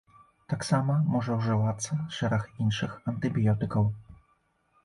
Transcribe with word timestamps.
Таксама 0.53 0.95
можа 1.15 1.35
ўжывацца 1.41 1.97
шэраг 2.21 2.47
іншых 2.65 2.97
антыбіётыкаў. 3.13 3.83